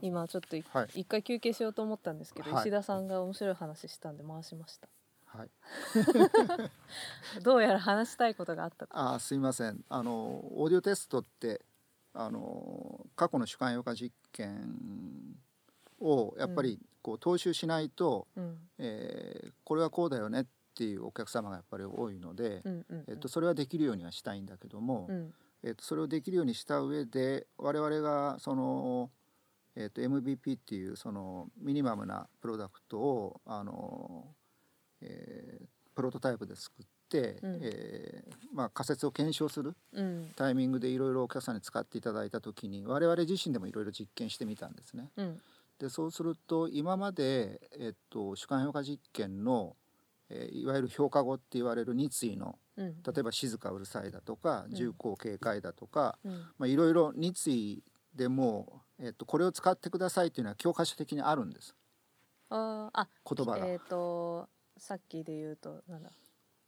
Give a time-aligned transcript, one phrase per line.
[0.00, 0.88] 今ちょっと一、はい。
[0.94, 2.62] 一回休憩しようと思ったんですけど、はい。
[2.62, 4.88] 石田さんが面白い話したんで回しました。
[5.26, 5.50] はい。
[7.42, 8.98] どうやら話したいことがあったと。
[8.98, 9.84] あーすいません。
[9.88, 11.62] あのオーディオテストって
[12.14, 15.36] あの過去の主観評価実験
[16.00, 18.58] をやっぱりこう踏襲しないと、うん。
[18.78, 23.04] えーこれはこうだよねっていうお客様がやっぱり多いので、うんうん。
[23.08, 25.34] えっと、それはできるようにはしたいんだけども、うん。
[25.62, 29.10] えっと、それをできるようにした上で我々がその、
[29.80, 34.34] えっと、MVP っていうそのミニマムなプロダクトをあの、
[35.00, 37.58] えープロトタイプで作って、うん。
[37.60, 40.32] えーまあ、仮説を検証するうん。
[40.36, 45.10] タイミングでいろいろお客さんに使っていただいた時に我々自身でもいろいろ実験してみたんですね。
[45.16, 45.40] うん。
[45.80, 49.76] でそうすると今まで、えっと、主観評価実験の、
[50.28, 53.02] えーいわゆる評価語って言われる2対のうん。
[53.02, 54.74] 例えば静かうるさいだとかうん。
[54.74, 56.18] 重厚警戒だとか、
[56.64, 57.82] いろいろ2対
[58.14, 61.74] でも、えっと、これを使ってくださいっていうのは教科書的にあるんです。
[62.50, 63.66] あーあ言葉が。
[63.66, 66.10] えっ、とさっきで言うとなんだ。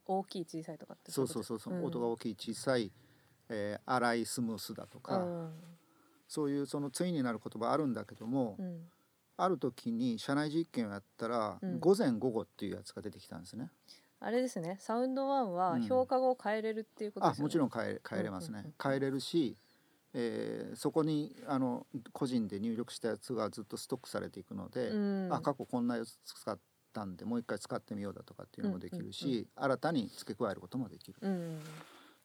[0.07, 1.85] 大きい小さいとかってそうそうそうそう、ん。
[1.85, 2.91] 音が大きい小さい、
[3.49, 5.51] えー荒いスムースだとか、うん。
[6.29, 8.91] そういうその対になる言葉あるんだけども、うん。
[9.37, 11.81] ある時に社内実験をやったら、うん。
[11.81, 13.71] 午前午後っていうやつが出てきたんですね。
[14.21, 14.77] あれですね。
[14.81, 15.83] サウンドワンはうん。
[15.83, 19.57] 評価後を変えれるっていうことですよね、あもちろん変え変えれますね、変えれるし、
[20.15, 24.97] えーそこにあの個人で入力したやつがずっとストックされていくので、う
[25.29, 25.29] ん。
[25.33, 26.59] あ過去こんなやつ使っ
[26.93, 31.19] たんでもう一回使ってみようだとかっていうのもできるし、うんうん新たに付け加えることもできる。
[31.21, 31.61] うん。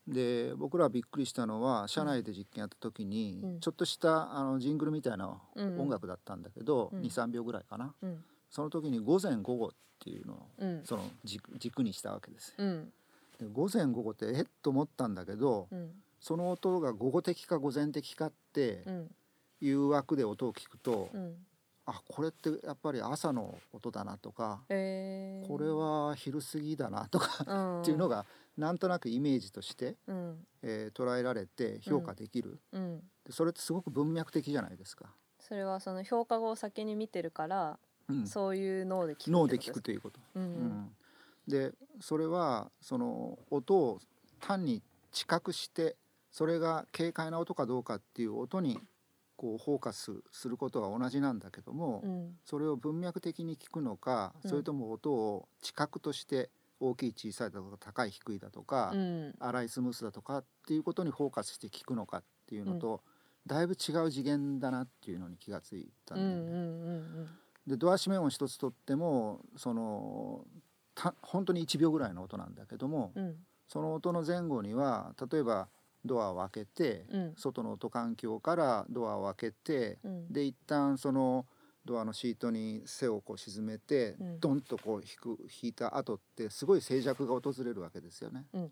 [0.08, 3.60] で僕らびっくりしたのは社内で実験やった時に、うん。
[3.60, 5.80] ちょっとしたあのジングルみたいなうん。
[5.82, 7.02] 音楽だったんだけど、うん。
[7.02, 7.94] 23秒ぐらいかな。
[8.02, 8.24] うん。
[8.50, 9.70] その時に午前午後っ
[10.00, 10.82] ていうのをうん。
[10.86, 12.54] その軸軸にしたわけです。
[12.58, 14.46] で午前午後ってえっ？
[14.62, 19.12] と思ったんだけど、うんその音が午後的か午前的かってうん。
[19.62, 21.36] いう枠で音を聞くと、うん。
[21.86, 27.82] あこれってやっぱり朝の音だなとか、えー、これは昼過ぎだなとかうん。
[27.82, 28.26] っていうのが
[28.58, 30.48] なんとなくイメージとして、うん。
[30.62, 33.00] えー捉えられて評価できる、うん。
[33.26, 35.06] でそれってすごく文脈的じゃないですか。
[35.40, 37.78] それはその評価後を先に見てるから、
[38.10, 40.20] うん、そういう脳で聞く脳で聞くということ。
[40.36, 40.96] うんうん。
[41.48, 41.72] で
[42.02, 44.00] それはその音を
[44.42, 44.82] 単に
[45.12, 45.96] 知覚して
[46.36, 48.78] それが軽快な音かどうかっていう音に
[49.38, 52.36] こうフォーカスすることは同じなんだけども、うん。
[52.44, 54.50] それを文脈的に聞くのか、うん。
[54.50, 56.50] それとも音を知覚として
[56.82, 59.36] 大きい小さいだとか高い低いだとか、うん。
[59.40, 63.02] 荒いスムースだとかっていうことにフォーカスして聞くのかっていうのと、
[63.48, 66.52] だいぶ違う次元だなっていうのに気がついたんうんうだよね。
[66.52, 66.60] んう
[67.22, 67.30] ん。
[67.66, 70.44] でドア閉め音一つとってもその
[70.96, 73.14] た本当に1秒ぐらいの音なんだけども、
[73.70, 75.70] その音の前後には例えば
[76.06, 77.34] ドアを開けて、うん。
[77.36, 80.32] 外の音環境からドアを開けて、うん。
[80.32, 81.46] で一旦その
[81.84, 84.40] ドアのシートに背をこう沈めて、うん。
[84.40, 88.46] ドンとこう引く引いた後ってすごい静寂が訪れるわけですよね。
[88.54, 88.72] うん。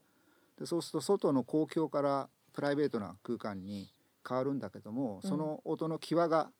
[0.60, 3.90] でそうすると外の公共からプライベートな空間に
[4.28, 5.30] 変わるんだけども、うん。
[5.30, 6.52] その音の際が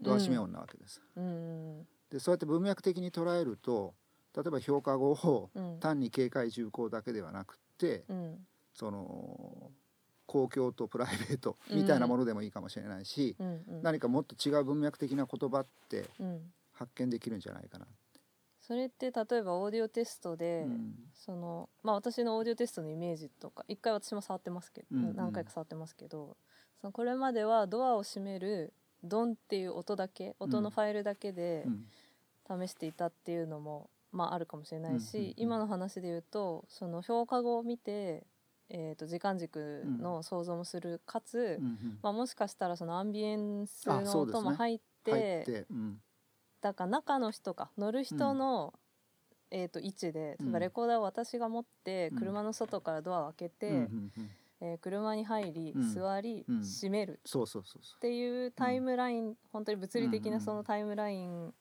[0.00, 1.02] ドア閉め音なわけです。
[1.16, 1.86] うん。
[2.10, 3.94] でそうやって文脈的に捉えると
[4.36, 5.80] 例えば評価後をうん。
[5.80, 8.46] 単に警戒重厚だけではなくって、うん。
[8.74, 9.70] その
[10.34, 13.82] 公共とプライベートみたいなものでもいいかもしれないし、うんうん。
[13.82, 16.40] 何かもっと違う文脈的な言葉ってうん。
[16.72, 17.86] 発見できるんじゃないかな。
[18.60, 20.94] それって例えばオーディオテストで、うん。
[21.14, 25.16] そのまあ私のオーディオテストのイメージとか一回私も触ってますけど、うんうん。
[25.16, 26.36] 何回か触ってますけど
[26.80, 28.72] そのこれまではドアを閉める
[29.04, 31.86] ドンっていう音だけ音のファイルだけでうん。
[32.66, 38.26] 試していたっていうのも、まああるかもしれないし、うんうんうん今の話で言うとその評価後を見て、
[38.70, 41.98] えー、と時間軸の想像もする、かつ、うんうん。
[42.02, 46.00] まあ、もしかしたらそのアンビエンスの音も入って入って、うん。
[46.60, 48.72] だから中の人か乗る人の、
[49.50, 52.18] えー、と位置で例えばうんレコーダーを私が持ってうん。
[52.18, 54.30] 車の外からドアを開けて、うんうんうん。
[54.60, 55.94] えー車に入り、うん。
[55.94, 56.62] 座り、うん。
[56.62, 57.20] 閉める。
[57.96, 60.40] っていうタイムライン、本当に物理的うんうなん。
[60.40, 61.52] そのタイムライン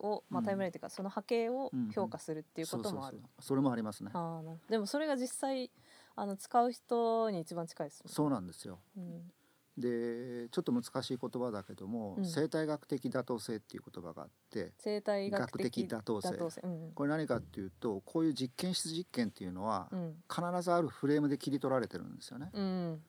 [0.00, 1.90] を、まあ、うんタイムラインっていうかその波形をうんうん。
[1.92, 3.22] 評価するっていうこともある。
[3.38, 4.10] それもありますね。
[4.14, 5.70] あでもそれが実際
[6.16, 8.78] あの使う人に一番近いですもんそうなんですよ。
[8.96, 9.32] うん。
[9.76, 12.24] でちょっと難しい言葉だけども、うん。
[12.24, 16.60] 生態学的妥当性っていう言葉があって生態学学的的妥当性。
[16.62, 16.92] うん。
[16.94, 20.14] これ何かっていうとこういう実験室実験っていうのは、うん。
[20.30, 22.50] 必ずあるフレームで切り取られてるんですよね。
[22.52, 23.02] うん。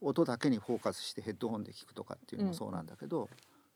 [0.00, 3.28] 音だけにフォーカスしてヘッドホンで聞くとかっていうのもそうなんだけど、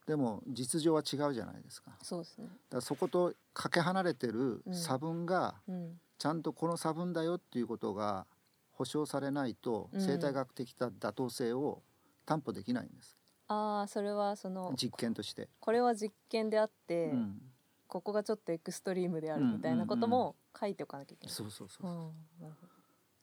[0.07, 1.91] でも実情は違うじゃないですか。
[2.01, 2.47] そうですね。
[2.71, 4.73] らそことかけ離れてるうん。
[4.73, 5.99] 差分がうん。
[6.17, 8.25] ちゃんとこの差分だよっていうことが
[8.73, 10.01] 保証されないとうん。
[10.01, 11.81] 生態学的な妥当性を
[12.25, 13.17] 担保できないんです。
[13.47, 15.49] ああそれはその実験として。
[15.59, 17.41] これは実験であって、うん、
[17.87, 21.33] ここがちょっとエクストリームであるみたいなことも書いておかなきゃいけない。
[21.33, 22.13] そうそうそう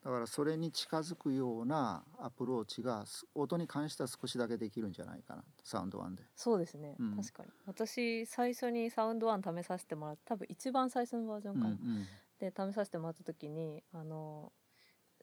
[0.02, 5.44] だからそれに近づくようなアプローチがす音に関しては少しだけできるんじゃないかな。
[5.62, 6.22] サウンドワンで。
[6.34, 7.16] そうですね、うん。
[7.16, 7.50] 確かに。
[7.66, 12.06] 私最初にサウンドワン試させてもらった多分一番最初のバージョンかな、うんうん。
[12.38, 14.52] で試させてもらった時にあの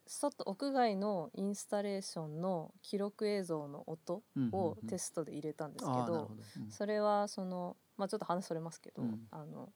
[0.08, 4.22] 外屋外のインスタレーションの記録映像の音
[4.52, 6.30] をうんテストで入れたんですけど
[6.70, 9.26] それはそのまあちょっと話それますけど、うん。
[9.30, 9.68] あの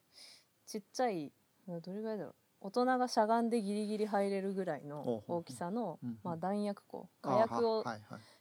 [0.65, 1.31] ちっちゃい
[1.67, 7.83] どれぐらいだろう大人がしゃがんでギリギリ入れるぐらいの大きさのまあ、弾薬庫あ火薬を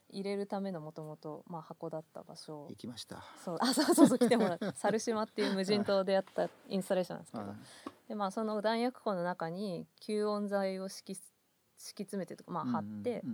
[0.09, 2.67] 入れるためのもともとまあ箱だった場所。
[2.71, 3.25] 行きました。
[3.45, 7.57] そうあそうそうそう来てもらった 猿島っていう無人島でやったインスタレーションなんですけど、はい
[8.09, 11.19] でまあその弾薬庫の中に吸音材を敷き
[11.83, 13.25] 敷き詰めてとかまあ貼って、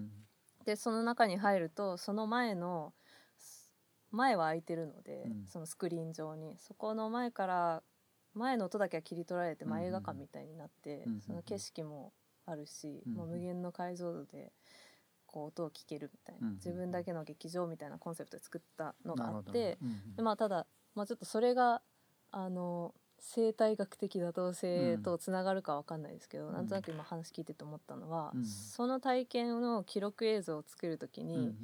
[0.64, 2.92] でその中に入るとその前の
[3.36, 3.68] す
[4.10, 5.46] 前は空いてるので、うん。
[5.46, 6.56] そのスクリーン上に。
[6.58, 7.82] そこの前から
[8.34, 12.12] 前の音だけは切り取られて、ま映画館みたいになって、その景色も
[12.46, 14.52] あるし、もう無限の解像度で
[15.26, 19.78] こう音を聞けるみたいな、自分だけの劇場みたいなコンセプトで作ったのがあって、
[20.16, 21.82] まあただ、まあ、ちょっとそれが
[22.30, 26.52] あの生態学的妥当性とつながるかわかんないですけど、うん。
[26.52, 28.44] なんとなく今話聞いてて思ったのは、うん。
[28.44, 31.56] その体験の記録映像を作る時に、うんうん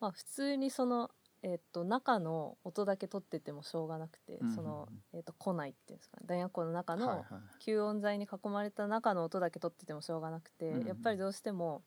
[0.00, 1.12] まあ普通にその、
[1.44, 6.26] えっと中の音だけ取っててもしょうがなくて、うんうんその、えっと庫内っていうんですかね。
[6.26, 7.64] 弾薬庫の中のうんはいはい。
[7.64, 11.82] 吸音材に囲まれた中の音だけ取っててもしょうがなくて、うんうんやっぱりどうしても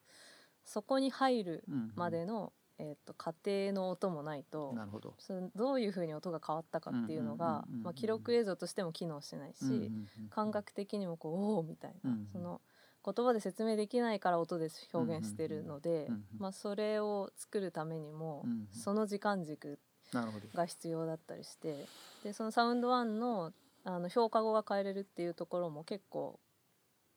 [0.63, 4.73] そこに入るうんうんまでの、えっと過程の音もないと。
[4.73, 5.15] なるほど。
[5.19, 12.61] そのどういうふうに音が変わったかっていうのが記録映像としても機能しないし、うんうんうん感覚的にもこうおおみたいな、うんうんその
[13.05, 19.79] 言葉で説明できないから音で表現してるので、うんうんまあ、それを作るためにも、うんうんその時間軸。
[20.53, 21.85] が必要だったりして
[22.23, 23.51] でそのサウンドワンの
[23.83, 26.39] あの評価語が変えれるっていうところも結構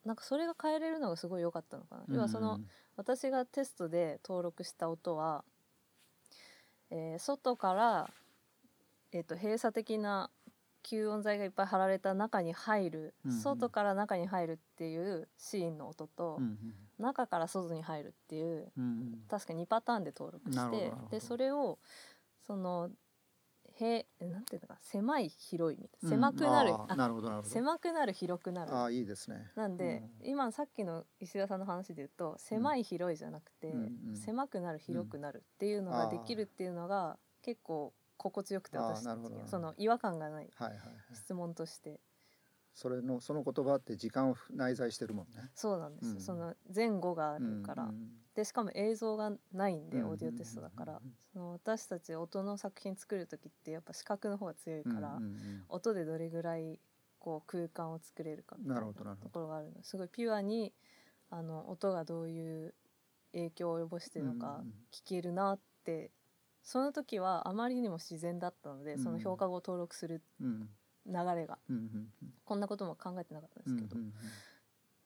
[0.08, 2.04] なんかそれが変えれるのがすごい良かったのかな。
[2.08, 2.60] 要はその
[2.96, 5.44] 私がテストで登録した音は、
[6.90, 8.10] えー外から、
[9.12, 10.30] えー、と閉鎖的な
[10.82, 13.38] 吸音材がいっぱい貼られた中に入る、うんうん。
[13.38, 19.22] 外から中に入るっていうシーンの音と、うんうん中から外に入るっていううんうん。
[19.28, 21.78] 確か2パターンで登録してでそれを
[22.44, 22.90] その
[23.80, 27.54] へなんていうのか狭い広いみたいなうん狭くなる、なるほどなるほど。
[27.54, 28.74] 狭くなる広くなる。
[28.74, 29.50] ああいいですね。
[29.54, 40.94] なんで、今さっきの石田さんの話で言うと狭い広いじゃなくて、うんうん狭くなる広くなるっていうのができるっていうのが結構心地よくて私たちその違和感がないはいはいはい。
[41.14, 42.00] 質問として。
[42.74, 45.50] それのその言葉って時間を内在してるもんね。
[45.54, 48.08] そうなんですその前後があるから、うんうん
[48.38, 51.00] でしかも映像がないんでうんオーディオテストだから、
[51.32, 55.18] その私たち音の作品作る時ってやっぱ視覚の方が強いから、
[55.68, 56.78] 音でどれぐらい
[57.18, 58.80] こう空間を作れるかみたいな
[59.16, 59.74] ところがあるの。
[59.74, 60.72] ですごいピュアに
[61.30, 62.74] あの音がどういう
[63.32, 64.62] 影響を及ぼしてるのか
[64.92, 66.12] 聞けるなって
[66.62, 69.02] その時はあまりにも自然だったので、うん。
[69.02, 70.68] その評価語を登録するうん。
[71.06, 71.58] 流れが。
[72.44, 74.00] こんなことも考えてなかったんですけど、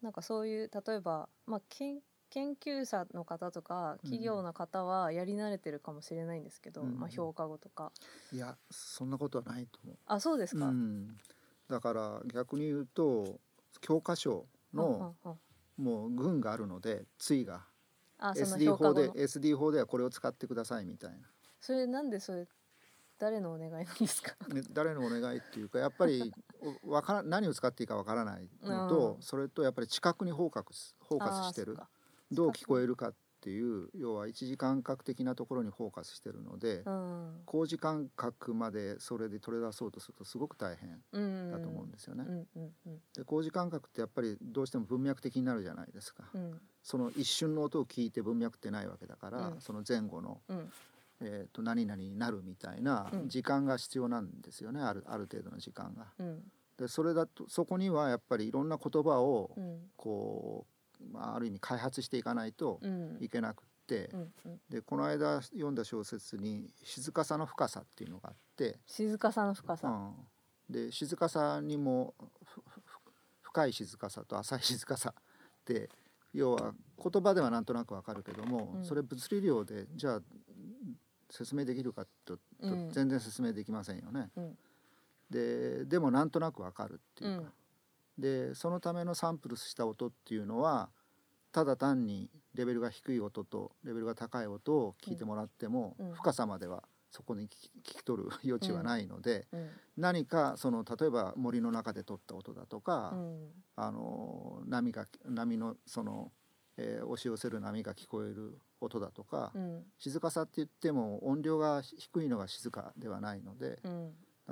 [0.02, 2.02] なんかそういう例えば、まあ、研
[2.32, 7.92] 研究者の方とか企業の方はやり慣れてるかもしれないんですけど、うんまあ、評価語とか。
[8.32, 9.96] いやそんなことはないと思う。
[10.06, 11.18] あそうですか、うん、
[11.68, 13.38] だから逆に言うと
[13.82, 15.14] 教科書の
[15.76, 17.66] もう群があるので対が
[18.18, 21.16] SD 法で SD 法ではこれを使ってくださいみたいな。
[21.60, 22.46] それなんでそれ
[23.18, 24.34] 誰のお願いなんですか？
[24.48, 26.32] ね誰のお願いっていうかやっぱり
[26.86, 29.22] おわから何を使っていいかわからないのと、うん。
[29.22, 31.76] それとやっぱり知覚にフォーカスフォーカスしてる
[32.32, 37.42] どう聞こえるかっていう要は一時間覚的なところにフォーカスしてるので、うん。
[37.44, 42.24] 工事感覚までそれで取り出そうとするとすごく大変うんだと思うんですよね。
[43.16, 46.22] で工事感覚ってやっぱりどうしても文脈的になるじゃないですか。
[46.32, 46.60] うん。
[46.84, 49.60] その一瞬の音を聞いて文脈ってないわけだから、うん。
[49.60, 50.72] その前後の、うん。
[51.20, 53.28] えー、と何々になるみたいなうん。
[53.28, 56.06] 時間が必要なんですよね、あるある程度の時間が。
[56.20, 56.42] うん。
[56.78, 59.90] でそれだとそこにはやっぱりいろんな言葉をうん。
[59.96, 60.71] こう、
[61.12, 63.18] まあ、ある意味開発していかないとうん。
[63.20, 64.60] いけなくって、うんうん。
[64.68, 72.14] でこの間読んだ小説に「静かさの深さ」っていうのがあって、静かさの深さ、うん、で静かさにも
[73.42, 75.22] 深い静かさと浅い静かさっ
[75.64, 75.90] て
[76.32, 78.84] 要は言葉ではなんとなくわかるけども、うん。
[78.84, 80.22] それ物理量でじゃあ
[81.28, 84.30] 説明できるかと全然説明できませんよね。
[84.36, 84.58] うん。
[85.30, 87.52] ででもなんとなくわかるっていうか、うん。
[88.18, 90.90] でそのためのサンプルした音っていうのは
[91.52, 96.12] ただ単にレベルが低い音とレベルが高い音を聞いてもらっても、うん。
[96.14, 97.48] 深さまではそこに聞
[97.82, 99.68] き取る余地はないので、うん。
[99.98, 103.48] 何かその例えば森の中で撮った音だとか、うん。
[103.76, 106.32] あの波が波のその、
[106.78, 109.82] えー押し寄せる波が聞こえる音だとか、うん。
[109.98, 113.78] 静かさって言っても音量が低いのが静かではないので、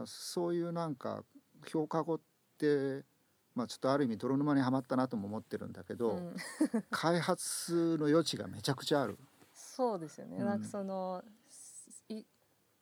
[0.04, 1.24] そういうなんか
[1.66, 2.20] 評価語っ
[2.58, 3.04] て、
[3.54, 6.36] まあ、ちょっとある意味泥沼にはまったなとも思ってるんだけど、うん。
[6.90, 9.18] 開発の余地がめちゃくちゃある。
[9.52, 10.46] そうですよね、うん。
[10.46, 11.22] なんかその
[12.08, 12.24] い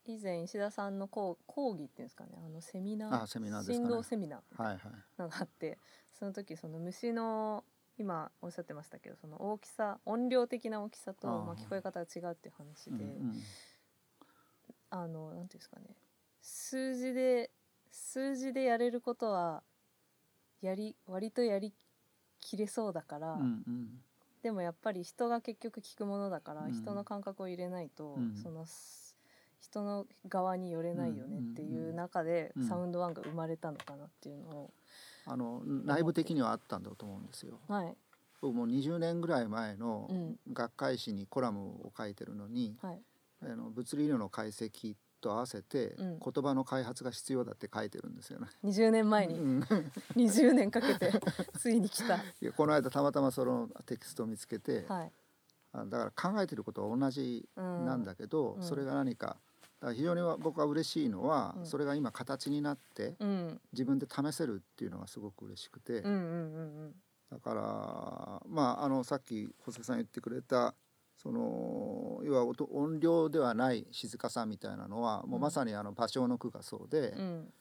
[0.04, 2.30] 以前石田さんの講講義っていうんですかね。
[2.44, 3.22] あのセミナー。
[3.22, 3.74] あセミナーね。
[3.74, 4.80] 振動セミナーはいはい
[5.18, 5.78] のがあって
[6.12, 7.64] その時その虫の
[7.98, 13.42] 今おっしゃってましたけどその大きさ音量的な大きさとまあ、聞こえ方が違うっていう話で、うんうん。
[14.90, 15.96] あのなんていうんですかね。
[16.40, 17.50] 数字で
[17.90, 19.62] 数字でやれることは
[20.60, 21.72] やり割とやり
[22.40, 23.88] きれそうだから、うんうん。
[24.42, 26.72] でもやっぱり人が結局聞くものだから、うん。
[26.72, 28.36] 人の感覚を入れないと、うん。
[28.36, 29.16] そのす
[29.60, 32.68] 人の側に寄れないよねっていう中で、うん。
[32.68, 34.70] サウンドワンが生まれたのかなっていうのを、
[35.26, 37.58] あの内部的にはあったんだと思うんですよ。
[37.68, 37.96] はい。
[38.40, 40.36] 僕もう20年ぐらい前のうん。
[40.52, 43.00] 学会誌にコラムを書いてるのに、はい。
[43.42, 46.18] あの物理量の解析と合わせてうん。
[46.18, 48.46] 言葉の開発が必要だって書いてるんですよね。
[48.64, 49.38] 20年前に。
[49.38, 49.60] うん。
[50.16, 51.12] 20年かけて
[51.58, 52.18] ついに来た、
[52.56, 55.12] この間たまたまそのテキストを見つけて、はい。
[55.72, 58.62] あだから考えてることは同じうん、なんだけど、うん。
[58.62, 59.36] それが何か。
[59.80, 61.66] だから非常に僕は嬉しいのは、うん。
[61.66, 63.60] それが今形になってうん。
[63.72, 70.74] 自分で試せるっていうのがすごく嬉しくて、だからまああのさっき細木さん言ってくれた
[71.20, 77.20] その要は音音量ではない静かさみたいなのは、もうまさにあの芭蕉の句がそうで、うん。
[77.20, 77.52] うん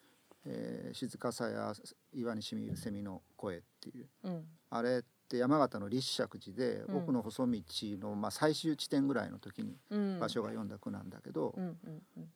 [0.49, 1.73] えー静かさや
[2.13, 4.07] 岩にしみる蝉の声っていう。
[4.23, 4.45] うん。
[4.69, 6.97] あれって山形の立石寺でうん。
[6.97, 7.61] 奥の細道
[7.99, 9.99] の、まあ、最終地点ぐらいの時にうん。
[10.19, 11.53] 芭蕉が読んだ句なんだけど、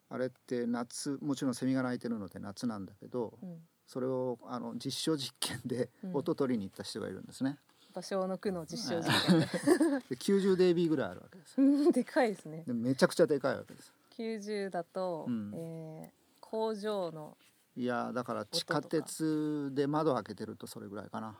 [0.09, 3.59] あれって夏もちろんセミが鳴いてるので夏なんだけどうん。
[3.87, 6.15] それをあの実証実験でうん。
[6.17, 7.57] 音取りに行った人がいるんですね。
[7.91, 9.45] 芭蕉の句の実証実験で。
[10.09, 11.61] で 90dB ぐらいあるわけです。
[11.61, 12.63] う んでかいですね。
[12.65, 13.93] でめちゃくちゃでかいわけです。
[14.17, 15.51] 90だと、うん。
[15.53, 16.21] えー
[16.51, 17.37] 工場の
[17.77, 21.37] いやだから地下鉄で窓開けてるとそれぐらいかな。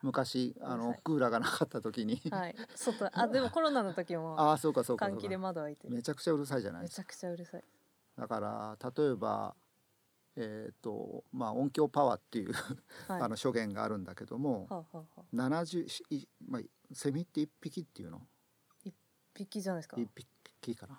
[0.00, 2.56] 昔あのクーラーがなかった時に、はい。
[2.74, 5.94] 外あでもコロナの時も ああそうかそうかそう換気でか窓開いてる。
[5.94, 7.02] めちゃくちゃうるさいじゃないですか。
[7.02, 7.64] めちゃくちゃうるさい。
[8.16, 9.54] だから例えば
[10.36, 12.52] えっ、とまあ音響パワーっていう、
[13.08, 13.22] はい。
[13.22, 16.62] あの諸言があるんだけども、はあ、はあはあ、70しいまあ
[16.92, 18.20] セミって一匹っていうの？
[18.84, 18.94] 一
[19.34, 19.96] 匹じゃないですか。
[20.00, 20.08] 一
[20.60, 20.98] 匹かな。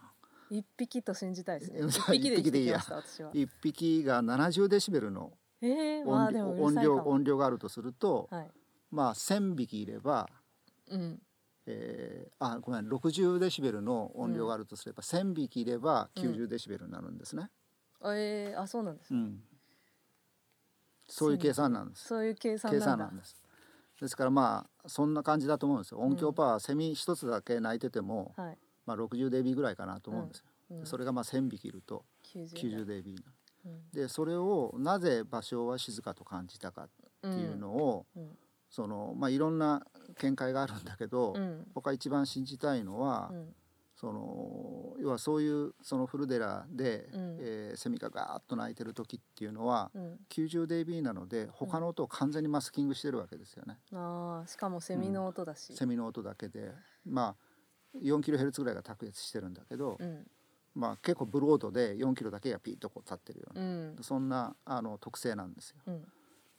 [0.50, 1.80] 一匹と信じたいですね。
[1.80, 3.32] うん一匹で生きてきました私は。
[3.34, 8.51] 一匹が70デシベルのえー、まあ音量音量があるとすると、はい。
[8.92, 10.30] まあ1,000匹いれば、
[10.89, 11.20] うん。
[11.65, 17.50] えーあごめん60デシベルの音量があるとすれば、1,000匹いれば90デシベルになるんですね。
[18.14, 19.40] えー、あそうなんです、うん。
[21.08, 22.08] そういう計算なんです。
[22.08, 22.92] そういう計算計なんだ。
[22.92, 23.36] 算なんです。
[24.02, 26.00] ですからまあそんな感じだと思うんですよ。
[26.00, 30.46] 音響パワー、セミ一つだけ鳴いてても、はい、まあ60デビぐらいかなと思うんですよ。
[30.72, 33.16] うん、それがまあ1,000匹いると90 90デビ
[33.94, 36.90] でそれをなぜ芭蕉は静かと感じたかっ
[37.22, 38.38] ていうのを、うん。
[38.70, 39.86] そのまあいろんな
[40.18, 41.68] 見解があるんだけど、うん。
[41.74, 43.56] 僕が一番信じたいのは、うん
[43.96, 47.38] その要はそういうその古寺で、うん。
[47.40, 56.72] えーセミがガーッと鳴いてる時っていうのは、うん、90dB なので他の音を完全にマスキングしてるわけですよね、あーしかもセミの音だし、セミの音だけで。
[57.06, 57.36] まあ
[58.02, 60.25] 4kHz ぐらいが卓越してるんだけど、うん。
[60.74, 63.98] まあ結構ブロードで 4km だけがピッとこう立ってるよううな、ん。
[64.02, 65.78] そんなあの特性なんですよ。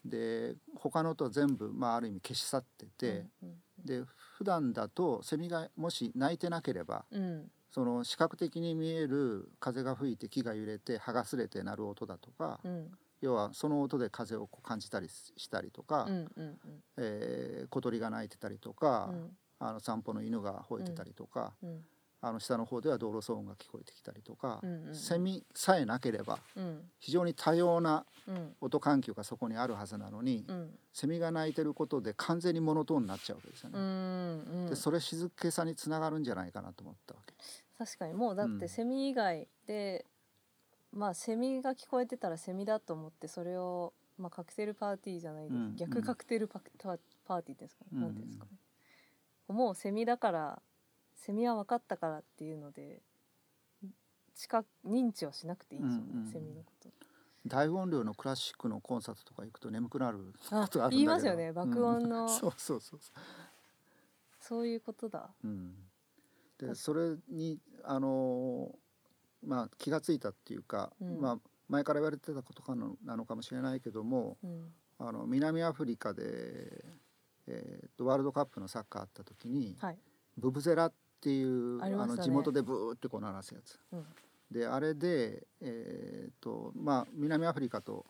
[0.07, 4.03] うんで他の音は全部、まあ、ある意味消し去ってて、うんで
[4.39, 7.51] 普段だとセミがもし鳴いてなければうん。
[7.71, 12.91] その視覚的に見える風が吹いて木が揺れて葉がすれて鳴る音だとか、うん。
[13.21, 16.59] 要はその音で風をこう感じたりしたりとか、うんうんうん。
[16.97, 19.37] えー小鳥が鳴いてたりとか、うん。
[19.59, 21.85] あの散歩の犬が吠えてたりとか、うん
[22.23, 26.91] あの下の方では道路騒音が聞こえてきたりとか、うんうんセミさえなければうん。
[26.99, 28.57] 非常に多様なうん。
[28.61, 30.79] 音環境がそこにあるはずなのに、うん。
[30.93, 33.79] セミが鳴いてることで完全にモノトーンになっちゃうわけですよね。
[33.79, 37.35] うんうんでそれ静けさにつながるんじゃないかなと思ったわけ。
[37.79, 38.59] 確かにもうだっうん。
[38.59, 40.07] てセミ以外で、
[40.93, 45.77] まあセミが聞こえてたらセミだと思ってそれを、まあ、カクテルパーティーじゃないです、うん。
[45.77, 46.97] 逆カクテルパクパ
[47.27, 48.01] パーティーですかね、うん。
[48.01, 48.51] なんですかね。
[49.49, 50.63] もうセミだから
[51.17, 53.03] セミは分かったからっていうので
[54.37, 56.91] 近く認知はしなくていいですよね、うんうんセミのこと。
[57.47, 60.85] 大音量のクラシックのコンサートとか行くと眠くなることがあるんだけど。
[60.85, 62.23] あ言いますよね爆音の。
[62.23, 63.01] うんそうそうそう。
[63.01, 63.13] そ
[64.41, 65.31] そういうことだ。
[65.43, 65.75] うん、
[66.59, 68.77] で確それにあの
[69.45, 71.21] まあ気がついたっていうか、うん。
[71.21, 74.75] まあ前から言われてたことかのなのかもしれないけどもうん。
[74.99, 76.85] あの南アフリカで、
[77.47, 79.99] えーとワールドカップのサッカーあった時に、はい。
[80.37, 81.97] ブブゼラっていうあね。
[81.97, 83.79] の地元でブーってこう鳴らすやつ。
[83.93, 84.05] うん。
[84.51, 88.07] であれで、えーとまあ、南アフリカと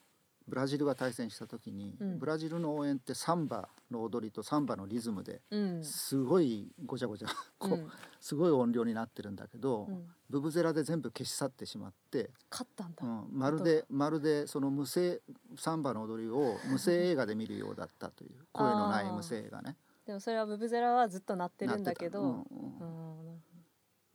[0.47, 2.19] ブラジルが対戦した時に、うん。
[2.19, 5.85] ブラジルの応援ってサンバの踊りとサンバのリズムでうん。
[5.85, 10.05] すごいごちゃごちゃこう、うんすごい音量になってるんだけど、うん。
[10.29, 15.21] ブブゼラで全部消し去ってしまって、勝ったんだ、うん、まるでまるでその無声
[15.57, 19.77] サンバの踊りを無声映画で見るようだったという声のない無声映画ね。
[20.07, 22.85] でもそれはブブゼラはずっと鳴ってるんだけど、なうんうんう
[23.25, 23.43] ん。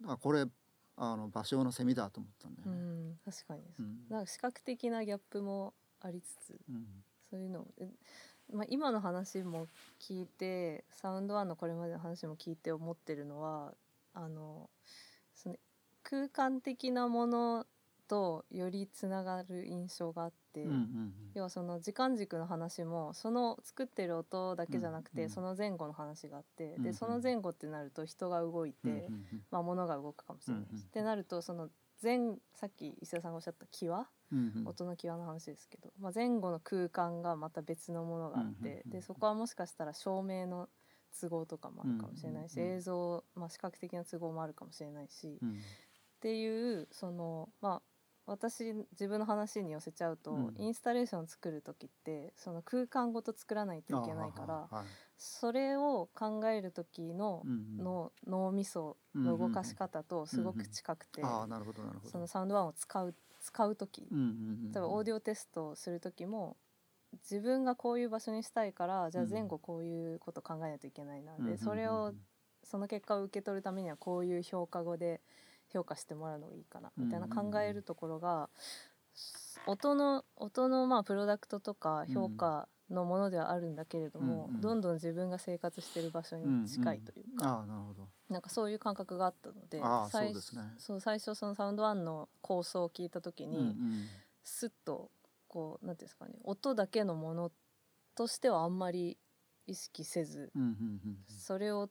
[0.02, 0.46] なるあこれ
[0.96, 3.12] あの芭蕉のセミだと思ったんだよほどうね。
[3.12, 4.00] ん確かに、うん。
[4.10, 6.86] なんか視覚的なギャップもありつつうん。
[7.30, 7.90] そういうのえ
[8.54, 9.68] まあ、今の話も
[10.00, 13.74] 聞いてサウンドワンのこれまでの話も聞いて思ってるのは
[14.14, 14.70] あの
[15.34, 15.56] その
[16.04, 17.66] 空間的なもの
[18.10, 29.08] とよりつながる印象があって、うんうん要はその時間軸の話もその作ってる音だけじゃなくて、その前後の話があって、でその前後ってなると人が動いて、
[29.50, 31.70] まあ、物が動くかもしれないし、ってなるとその
[32.04, 34.06] 前さっき石田さんがおっしゃった際
[34.66, 40.68] 音の際の話ですけど、まあ、前後の空間がまた別のものがあって、でそこはもしかしたら照明の
[41.20, 45.60] 都合とかもあるかもしれないし、映像、まあ、視覚的な都合もあるかもしれないし、っうん。
[46.22, 47.82] ていうそのまあ
[48.28, 50.54] 私自分の話に寄せちゃうと、うん。
[50.58, 54.86] インスタレーションを作る時ってその空間ごと作らないといけないからあはい
[55.18, 57.84] それを考える時のうんうん。
[57.84, 62.12] の脳みその動かし方とすごく近くて、ああなるほどなるほど。
[62.12, 64.28] そのサウンドワンを使う使う時、うんうんう
[64.70, 64.72] ん。
[64.72, 66.58] 例えばオーディオテストをする時も
[67.30, 71.52] 自分がこういう場所にしたいからじゃあ前後こういうこと考えないといけないな、うんうんうん。
[71.52, 72.14] でそれを
[72.64, 75.22] その結果を受け取るためにはこういう評価語で
[75.74, 77.32] 評価してもらうのがいいかなみたいなうん。
[77.32, 78.50] うんうん考えるところが
[79.66, 88.08] 音の音のまあプロダクトとか評価のものではあるんだけれども、うんうんどんどん自分が生活してる場所に近いというか、ああなるほど。
[88.30, 90.62] なんかそういう感覚があったので最そうですね。
[90.78, 94.08] そう最初そのサウンドワンの構想を聞いた時に、うんうん。
[94.44, 95.12] スッと
[95.48, 97.52] こうなんていうんですかね音だけのもの
[98.16, 99.18] としてはあんまり
[99.68, 101.90] 意識せず、うんうんうんそれを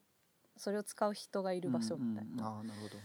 [0.57, 2.97] それを使う人がいる場所みたいな、うんうんああなるほど。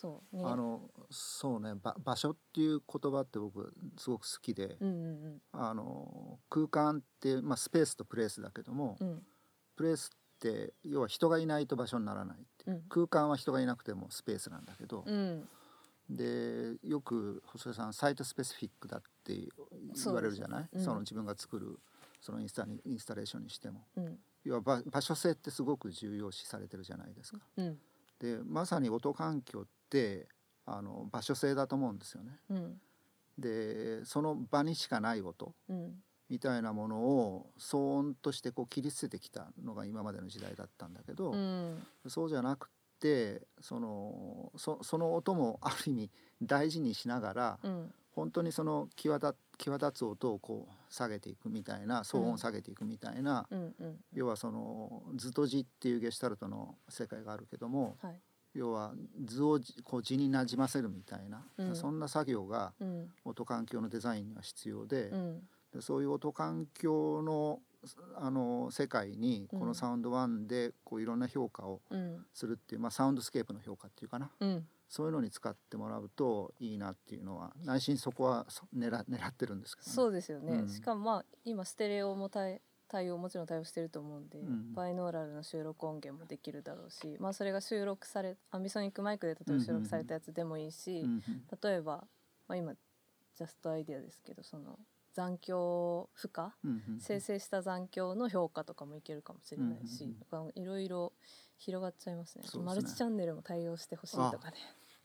[0.00, 9.08] そうにあのそうねば場所っていう言葉って僕すごく好きで、うんうんあの空間って、まあ、スペースとプレイスだけども、うん。
[9.08, 9.22] うん
[9.76, 12.74] プレイスって要は人がいないと場所にならないってう。
[12.74, 12.82] ん。
[12.90, 15.48] 空間は人がいなくてもスペースなんだけど、うん。
[16.10, 19.48] でよく細江さんサイトスペシフィックだって
[20.04, 20.68] 言われるじゃない？
[20.76, 20.96] そ,、うん。
[20.96, 21.78] の自分が作る
[22.20, 23.86] そのインスタにインスタレーションにしても。
[23.96, 24.18] うん。
[24.44, 27.38] 要は場場所性ってすごく重要視されてるじゃないですか。
[28.22, 30.28] うんでまさに音環境って
[30.66, 32.38] あの場所性だと思うんですよね。
[32.50, 32.80] うん。
[33.38, 35.94] でその場にしかない音うん。
[36.28, 41.82] みたいなものを騒音としてこう切り捨ててきたのが今までの時代だったんだけど、うん。
[42.06, 46.10] そうじゃなくてそのそその音もある意味
[46.42, 53.74] 大事にしながら、うん本当にその際立際立つ音をこう下げていくみたいな騒音を下げていくみたいな、うん。
[53.80, 58.20] うん要はその図と字っていうゲシュタルトの世界があるけどもはい。
[58.52, 58.92] 要は
[59.24, 61.76] 図をじこう字になじませるみたいな、うん。
[61.76, 63.10] そんな作業がうん。
[63.24, 65.40] 音環境のデザインには必要で,、うん。
[65.72, 67.60] でそういう音環境の
[68.16, 69.66] あの世界にこうん。
[69.68, 72.26] の Sound One でこういろんな評価をうん。
[72.34, 74.30] するっていう、まあ、サウンドスケープの評価っていうかな。
[74.40, 74.66] うん。
[74.88, 80.68] そういうのに使ってもらうといいなっていうのは内心そこはそ狙狙ってるんですけど、ね、そうですよね、うん。
[80.68, 84.74] しかもまあ今ステレオも対対応もちろん対応してると思うんで、うん。
[84.74, 91.22] バイノーラルの収録音源もできるだろうし、まあ、それが収録されアンビソニックマイクで例えば収録されたやつでもいいし、うんうん。
[91.62, 92.04] 例えば、
[92.48, 94.76] まあ、今ジャストアイデアですけどその
[95.12, 101.12] 残響負荷うんうん生成した残響の評価とかもいけるかもしれないし、うんうんいろいろ
[101.58, 102.44] 広がっちゃいますね。
[102.44, 102.62] ね。
[102.62, 104.56] マルチチャンネルも対応してほしいとかね。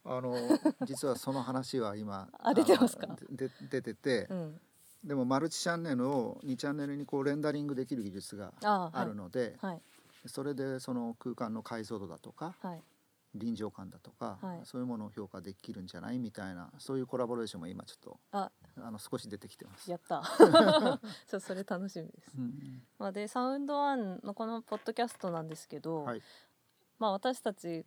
[0.04, 0.34] あの
[0.86, 3.16] 実はその話は今あ出てますか？
[3.30, 4.60] で出てて、うん、
[5.04, 9.82] でもマルチチャンネルを2チャンネルにこうレンダリングできる技術がああるので、はい。
[10.26, 12.82] それでその空間の解像度だとかはい
[13.38, 14.60] 臨場感だとか、はい。
[14.64, 18.50] そういうものを評価できるんじゃないみたいなそういうコラボレーションも今ちょっとあ。
[18.76, 19.90] あの少し出てきてます。
[19.90, 20.22] やった。
[21.28, 22.32] ちょそれ楽しみです。
[22.36, 26.22] うんまあ、でサウンドワンのこのポッドキャストなんですけど、はい。
[26.98, 27.86] まあ私たち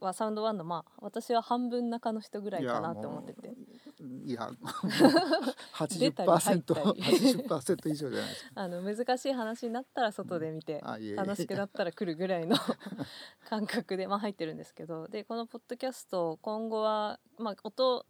[0.00, 3.54] はサウンドワンのまあ私は半分中の人ぐらいかなって思ってて
[3.98, 6.80] いやもういや出たり入ったり。
[6.80, 8.50] 80%以上じゃないですか。
[8.54, 11.16] あの難しい話になったら外で見てあいえいえ。
[11.16, 12.56] 楽しくなったら来るぐらいの
[13.48, 15.08] 感覚で、まあ、入ってるんですけど。
[15.08, 18.04] でこのポッドキャスト今後は、まあ、音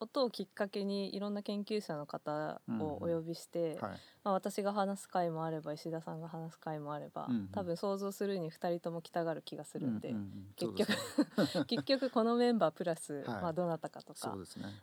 [0.00, 3.90] 音をきっかけにいろんな研究者の方をお呼びして、はい。
[4.24, 7.48] まあ、私が話す回もあれば石田さんが話す回もあれば、うんうん。
[7.48, 10.74] 多分想像するに2人とも来たがる気がするんで、うんうんうん。
[10.74, 13.26] 結局 結局このメンバープラス、はい。
[13.42, 14.36] まあ、どなたかとか。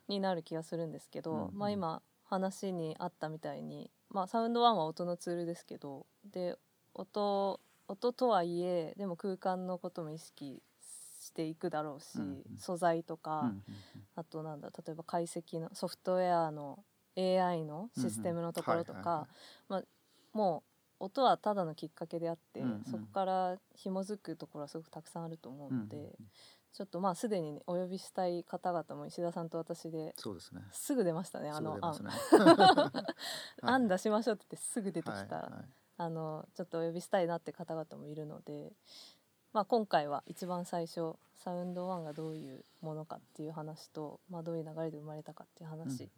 [0.07, 1.57] になる気がするんですけど、うんうん。
[1.57, 6.57] まあ、今話にあったみたいに、まあ、サウンドワンは音のツールですけどで
[6.93, 10.61] 音音とはいえでも空間のことも意識
[11.25, 12.57] していくだろうし、うんうん。
[12.57, 13.63] 素材とか、うんうん
[14.17, 16.85] あとなんだ例えば解析のソフトウェアの
[17.17, 19.25] AI のシステムのところとうんうんはい。
[19.25, 19.27] か
[19.67, 19.83] まあ
[20.31, 20.63] も
[20.99, 22.83] う音はただのきっかけであって、うんうん。
[22.85, 26.17] そこから紐づくところはすごくたくさんあると思ううんので、
[26.71, 30.61] ちょっとまあすでに、ね、お呼びしたい方々も石田さんと私でそうですね。
[30.71, 32.11] すぐ出ましたねあの案ね。
[33.61, 33.87] 案。
[33.89, 35.65] 出しましょうって言ってすぐ出てきた、はいはい。
[35.97, 38.73] あのちょっとお呼びしたいなって方々もいるので、
[39.55, 46.09] まあ、今回は一番最初サウンドワンがどういうものかっていう話と、まあ、どういう流れで生まれたかっていううんうん話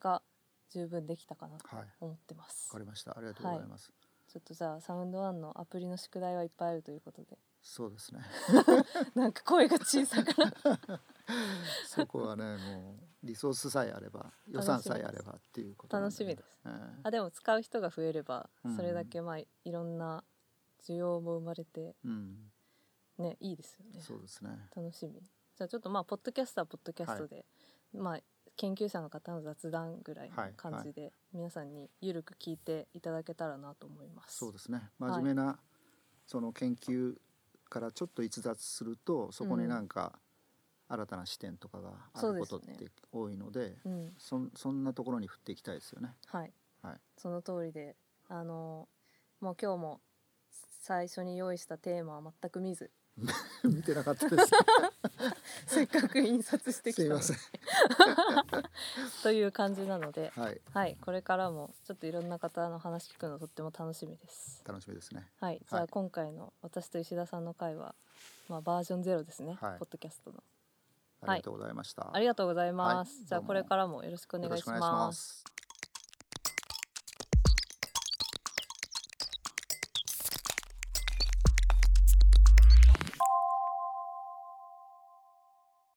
[0.00, 0.22] が
[0.70, 1.84] 十分できたかなとはい。
[1.84, 2.70] わ思ってます。
[2.70, 3.10] かりました。
[3.18, 3.92] ありがとうございます。
[4.32, 8.22] ちょっとじゃあサウンドワンのアプリの宿題はいっぱいあるということでそうですね。
[9.14, 10.52] なんか声が小さくなっ
[11.84, 16.60] そこはね、もうリソースさえあれば、予算さえあればっていうこと楽しみです。
[16.64, 20.24] うんあでも使う人が増えればうんそれだけまあいろんな
[20.82, 22.50] 需要も生まれてうん、
[23.20, 24.00] ねいいですよね。
[24.00, 24.50] そうですね。
[24.74, 27.44] 楽しみじゃあちょっとまあポッドキャストはポッドキャストで、
[27.94, 28.20] まあ
[28.56, 34.38] 研究者の方の雑談ぐらいのはい感じで、皆さんにゆるく聞いていただけたらなと思います。
[34.38, 34.90] そうですね。
[34.98, 35.58] 真面目な、
[36.26, 37.14] その研究
[37.68, 40.18] からちょっと逸脱すると、そこになんか
[40.88, 46.14] 新たな視点とかがあることって多いので、うん、そんそんなところに振っていきたいですよね。
[46.26, 46.52] はい、
[46.82, 47.96] はいその通りで、
[48.28, 48.88] あの
[49.40, 50.00] もう今日も
[50.80, 52.90] 最初に用意したテーマは全く見ず、
[53.64, 54.50] 見てなかったです。
[55.66, 57.38] せっかく印刷してきたのにすいま
[58.50, 58.64] せん。
[59.22, 64.62] という感じなので、はい、はい、これからもちょっといろんな方の話聞くのとっても楽しみです。
[64.66, 65.30] 楽しみですね。
[65.40, 67.94] はい、じゃあはい今回の私と石田さんの回は、
[68.48, 70.42] まあ、バージョンゼロですね、はいポッドキャストの。
[71.22, 72.10] ありがとうございました。
[72.14, 73.24] ありがとうございます。
[73.24, 75.12] じゃあこれからもよろしくお願いしま。
[75.12, 75.44] す。